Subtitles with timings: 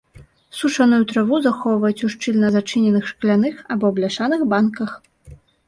[0.59, 5.01] Сушаную траву захоўваюць у шчыльна зачыненых шкляных або бляшаных банках.